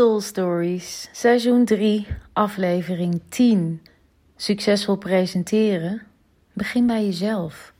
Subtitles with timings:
[0.00, 3.82] Soul Stories, seizoen 3, aflevering 10.
[4.36, 6.02] Succesvol presenteren.
[6.52, 7.72] Begin bij jezelf.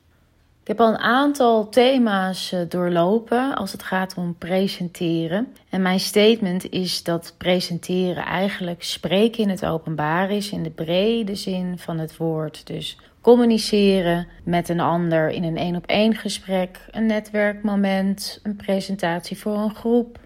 [0.62, 5.54] Ik heb al een aantal thema's eh, doorlopen als het gaat om presenteren.
[5.68, 11.34] En mijn statement is dat presenteren eigenlijk spreken in het openbaar is in de brede
[11.34, 12.66] zin van het woord.
[12.66, 19.38] Dus communiceren met een ander in een één op één gesprek, een netwerkmoment, een presentatie
[19.38, 20.18] voor een groep,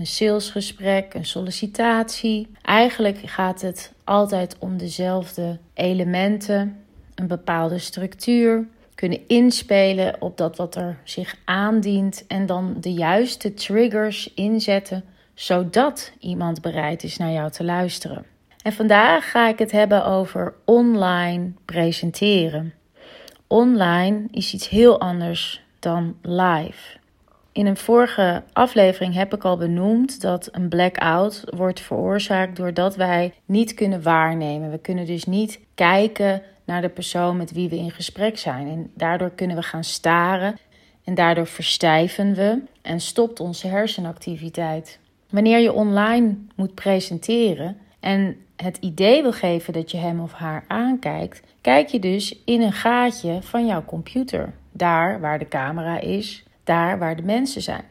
[0.00, 2.48] een salesgesprek, een sollicitatie.
[2.62, 10.76] Eigenlijk gaat het altijd om dezelfde elementen, een bepaalde structuur, kunnen inspelen op dat wat
[10.76, 17.50] er zich aandient en dan de juiste triggers inzetten zodat iemand bereid is naar jou
[17.50, 18.24] te luisteren.
[18.62, 22.74] En vandaag ga ik het hebben over online presenteren.
[23.46, 26.99] Online is iets heel anders dan live.
[27.52, 33.32] In een vorige aflevering heb ik al benoemd dat een blackout wordt veroorzaakt doordat wij
[33.44, 34.70] niet kunnen waarnemen.
[34.70, 38.68] We kunnen dus niet kijken naar de persoon met wie we in gesprek zijn.
[38.68, 40.58] En daardoor kunnen we gaan staren
[41.04, 44.98] en daardoor verstijven we en stopt onze hersenactiviteit.
[45.30, 50.64] Wanneer je online moet presenteren en het idee wil geven dat je hem of haar
[50.66, 54.52] aankijkt, kijk je dus in een gaatje van jouw computer.
[54.72, 57.84] Daar waar de camera is, daar waar de mensen zijn.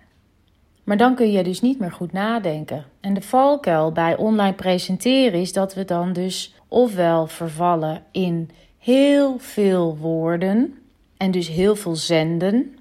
[0.83, 2.85] Maar dan kun je dus niet meer goed nadenken.
[3.02, 9.39] En de valkuil bij online presenteren is dat we dan dus ofwel vervallen in heel
[9.39, 10.77] veel woorden
[11.17, 12.77] en dus heel veel zenden.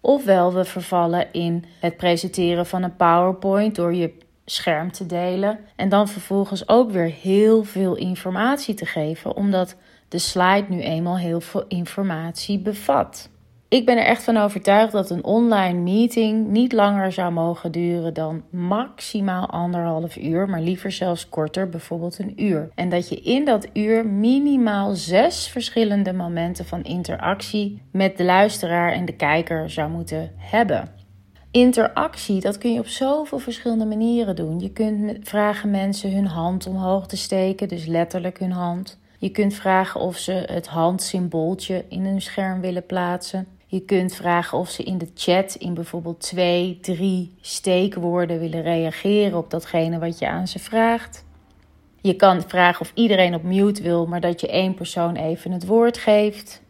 [0.00, 4.12] Ofwel we vervallen in het presenteren van een PowerPoint door je
[4.44, 9.76] scherm te delen en dan vervolgens ook weer heel veel informatie te geven, omdat
[10.08, 13.30] de slide nu eenmaal heel veel informatie bevat.
[13.72, 18.14] Ik ben er echt van overtuigd dat een online meeting niet langer zou mogen duren
[18.14, 22.70] dan maximaal anderhalf uur, maar liever zelfs korter, bijvoorbeeld een uur.
[22.74, 28.92] En dat je in dat uur minimaal zes verschillende momenten van interactie met de luisteraar
[28.92, 30.88] en de kijker zou moeten hebben.
[31.50, 34.60] Interactie, dat kun je op zoveel verschillende manieren doen.
[34.60, 39.00] Je kunt vragen mensen hun hand omhoog te steken, dus letterlijk hun hand.
[39.18, 43.46] Je kunt vragen of ze het handsymbooltje in hun scherm willen plaatsen.
[43.72, 49.38] Je kunt vragen of ze in de chat in bijvoorbeeld twee, drie steekwoorden willen reageren
[49.38, 51.24] op datgene wat je aan ze vraagt.
[52.00, 55.66] Je kan vragen of iedereen op mute wil, maar dat je één persoon even het
[55.66, 56.62] woord geeft.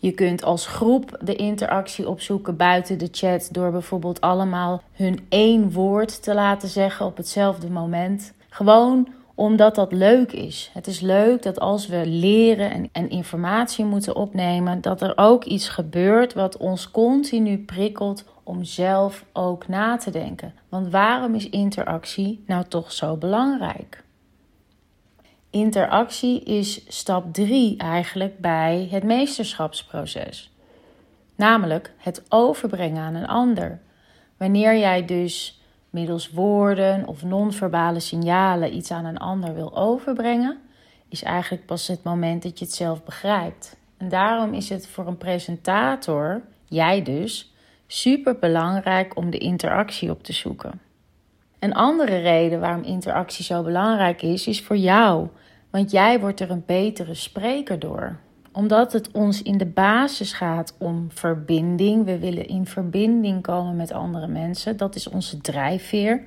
[0.00, 5.72] Je kunt als groep de interactie opzoeken buiten de chat door bijvoorbeeld allemaal hun één
[5.72, 8.32] woord te laten zeggen op hetzelfde moment.
[8.48, 9.08] Gewoon
[9.40, 10.70] omdat dat leuk is.
[10.72, 15.44] Het is leuk dat als we leren en, en, informatie moeten opnemen, dat er ook
[15.44, 20.54] iets gebeurt wat ons continu prikkelt om zelf ook na te denken.
[20.68, 24.04] Want waarom is interactie nou toch zo belangrijk?
[25.50, 30.52] Interactie is stap 3 eigenlijk bij het meesterschapsproces.
[31.36, 33.80] Namelijk het overbrengen aan een ander.
[34.36, 35.59] Wanneer jij dus
[35.90, 40.58] middels woorden of non-verbale signalen iets aan een ander wil overbrengen,
[41.08, 43.76] is eigenlijk pas het moment dat je het zelf begrijpt.
[43.96, 47.52] En daarom is het voor een presentator, jij dus,
[47.86, 50.80] super belangrijk om de interactie op te zoeken.
[51.58, 55.28] Een andere reden waarom interactie zo belangrijk is, is voor jou,
[55.70, 58.18] want jij wordt er een betere spreker door
[58.52, 62.04] omdat het ons in de basis gaat om verbinding.
[62.04, 64.76] We willen in verbinding komen met andere mensen.
[64.76, 66.22] Dat is onze drijfveer.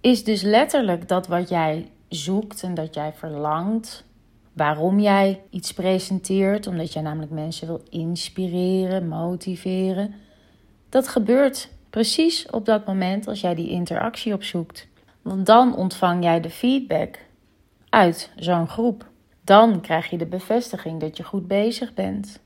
[0.00, 4.04] Is dus letterlijk dat wat jij zoekt en dat jij verlangt.
[4.52, 10.14] Waarom jij iets presenteert, omdat jij namelijk mensen wil inspireren, motiveren.
[10.88, 14.88] Dat gebeurt precies op dat moment als jij die interactie opzoekt.
[15.22, 17.18] Want dan ontvang jij de feedback
[17.88, 19.09] uit zo'n groep.
[19.50, 22.40] Dan krijg je de bevestiging dat je goed bezig bent.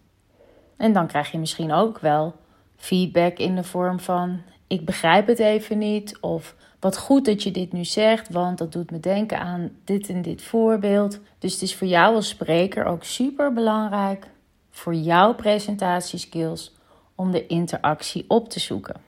[0.76, 2.34] En dan krijg je misschien ook wel
[2.76, 6.18] feedback in de vorm van: Ik begrijp het even niet.
[6.20, 10.08] Of wat goed dat je dit nu zegt, want dat doet me denken aan dit
[10.08, 11.20] en dit voorbeeld.
[11.38, 14.26] Dus het is voor jou als spreker ook super belangrijk
[14.70, 16.74] voor jouw presentatieskills
[17.14, 19.00] om de interactie op te zoeken.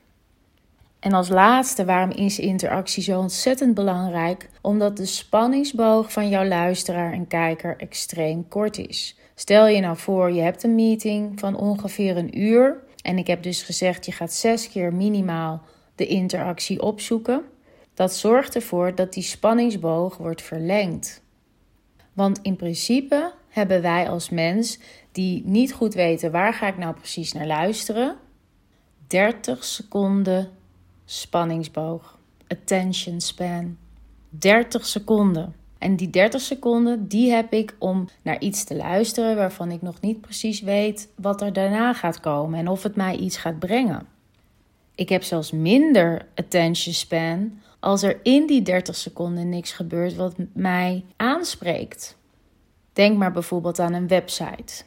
[1.07, 4.49] En als laatste, waarom is interactie zo ontzettend belangrijk?
[4.61, 9.17] Omdat de spanningsboog van jouw luisteraar en kijker extreem kort is.
[9.35, 12.83] Stel je nou voor, je hebt een meeting van ongeveer een uur.
[13.03, 15.63] En ik heb dus gezegd, je gaat zes keer minimaal
[15.95, 17.43] de interactie opzoeken.
[17.95, 21.23] Dat zorgt ervoor dat die spanningsboog wordt verlengd.
[22.13, 24.79] Want in principe hebben wij als mens
[25.13, 28.17] die niet goed weten waar ga ik nou precies naar luisteren,
[29.07, 30.51] 30 seconden
[31.07, 32.19] spanningsboog.
[32.49, 33.77] attention span.
[34.29, 35.55] 30 seconden.
[35.79, 40.01] En die 30 seconden, die heb ik om naar iets te luisteren waarvan ik nog
[40.01, 44.07] niet precies weet wat er daarna gaat komen en of het mij iets gaat brengen.
[44.95, 50.35] Ik heb zelfs minder attention span als er in die 30 seconden niks gebeurt wat
[50.53, 52.17] mij aanspreekt.
[52.93, 54.85] Denk maar bijvoorbeeld aan een website.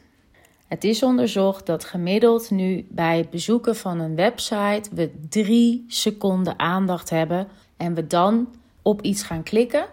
[0.70, 6.58] Het is onderzocht dat gemiddeld nu bij het bezoeken van een website we drie seconden
[6.58, 9.86] aandacht hebben en we dan op iets gaan klikken,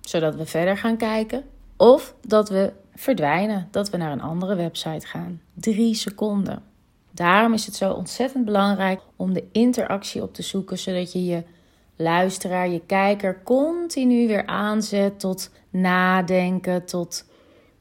[0.00, 1.44] zodat we verder gaan kijken,
[1.76, 5.40] of dat we verdwijnen, dat we naar een andere website gaan.
[5.54, 6.62] Drie seconden.
[7.10, 11.42] Daarom is het zo ontzettend belangrijk om de interactie op te zoeken, zodat je je
[11.96, 17.24] luisteraar, je kijker continu weer aanzet tot nadenken, tot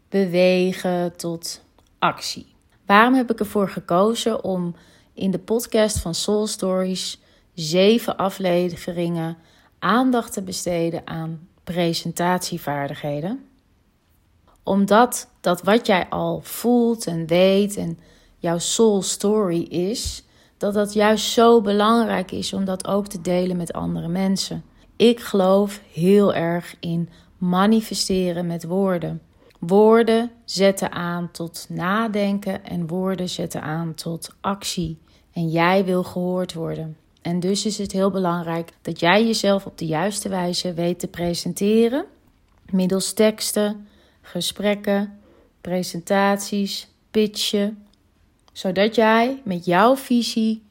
[0.09, 1.67] bewegen, tot
[1.99, 2.55] actie.
[2.85, 4.75] Waarom heb ik ervoor gekozen om
[5.13, 7.21] in de podcast van Soul Stories
[7.53, 9.37] zeven afleveringen
[9.79, 13.45] aandacht te besteden aan presentatievaardigheden?
[14.63, 17.99] Omdat dat wat jij al voelt en weet en
[18.37, 20.23] jouw soul story is,
[20.57, 24.63] dat dat juist zo belangrijk is om dat ook te delen met andere mensen.
[24.95, 29.21] Ik geloof heel erg in manifesteren met woorden.
[29.59, 34.97] Woorden zetten aan tot nadenken en woorden zetten aan tot actie.
[35.33, 36.97] En jij wil gehoord worden.
[37.21, 41.07] En dus is het heel belangrijk dat jij jezelf op de juiste wijze weet te
[41.07, 42.05] presenteren.
[42.69, 43.87] Middels teksten,
[44.21, 45.19] gesprekken,
[45.61, 47.85] presentaties, pitchen.
[48.53, 50.63] Zodat jij met jouw visie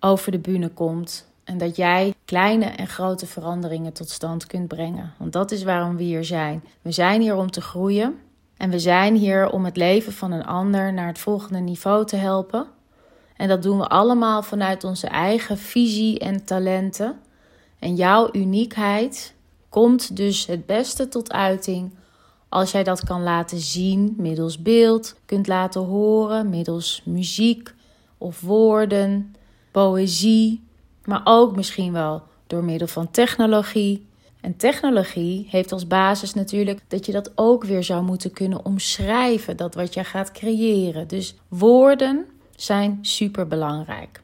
[0.00, 1.26] over de bühne komt.
[1.44, 5.12] En dat jij kleine en grote veranderingen tot stand kunt brengen.
[5.18, 6.64] Want dat is waarom we hier zijn.
[6.82, 8.18] We zijn hier om te groeien.
[8.56, 12.16] En we zijn hier om het leven van een ander naar het volgende niveau te
[12.16, 12.66] helpen.
[13.36, 17.20] En dat doen we allemaal vanuit onze eigen visie en talenten.
[17.78, 19.34] En jouw uniekheid
[19.68, 21.92] komt dus het beste tot uiting
[22.48, 27.74] als jij dat kan laten zien middels beeld, kunt laten horen middels muziek
[28.18, 29.34] of woorden,
[29.70, 30.64] poëzie,
[31.04, 34.05] maar ook misschien wel door middel van technologie.
[34.40, 39.56] En technologie heeft als basis natuurlijk dat je dat ook weer zou moeten kunnen omschrijven,
[39.56, 41.08] dat wat je gaat creëren.
[41.08, 44.20] Dus woorden zijn super belangrijk.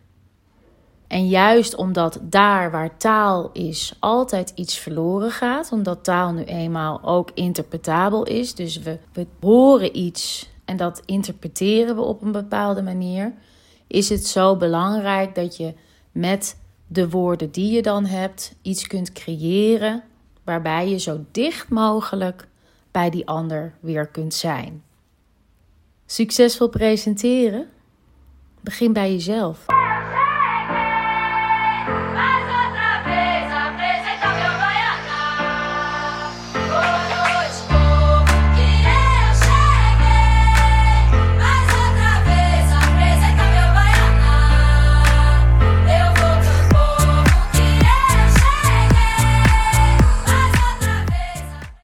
[1.06, 7.02] En juist omdat daar waar taal is altijd iets verloren gaat, omdat taal nu eenmaal
[7.02, 12.82] ook interpretabel is, dus we, we horen iets en dat interpreteren we op een bepaalde
[12.82, 13.32] manier,
[13.86, 15.74] is het zo belangrijk dat je
[16.12, 16.56] met
[16.92, 20.02] de woorden die je dan hebt iets kunt creëren
[20.44, 22.48] waarbij je zo dicht mogelijk
[22.90, 24.82] bij die ander weer kunt zijn.
[26.06, 27.68] Succesvol presenteren?
[28.60, 29.81] Begin bij jezelf.